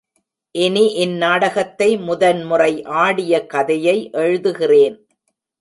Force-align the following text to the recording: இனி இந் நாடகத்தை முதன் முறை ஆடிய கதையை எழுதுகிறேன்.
இனி 0.55 0.85
இந் 0.93 1.13
நாடகத்தை 1.17 1.97
முதன் 1.97 2.41
முறை 2.43 2.83
ஆடிய 2.83 3.45
கதையை 3.45 4.09
எழுதுகிறேன். 4.13 4.97